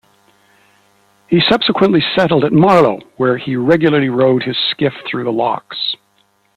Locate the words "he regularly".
3.37-4.09